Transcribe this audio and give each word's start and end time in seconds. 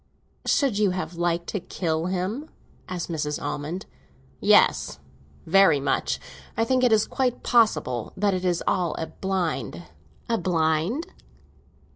"Should 0.47 0.79
you 0.79 0.89
have 0.89 1.13
liked 1.13 1.45
to 1.49 1.59
kill 1.59 2.07
him?" 2.07 2.49
asked 2.89 3.07
Mrs. 3.07 3.39
Almond. 3.39 3.85
"Yes, 4.39 4.97
very 5.45 5.79
much. 5.79 6.19
I 6.57 6.63
think 6.65 6.83
it 6.83 6.91
is 6.91 7.05
quite 7.05 7.43
possible 7.43 8.11
that 8.17 8.33
it 8.33 8.43
is 8.43 8.63
all 8.65 8.95
a 8.95 9.05
blind." 9.05 9.83
"A 10.27 10.39
blind?" 10.39 11.05